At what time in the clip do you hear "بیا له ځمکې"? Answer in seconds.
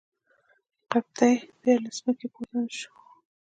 1.59-2.27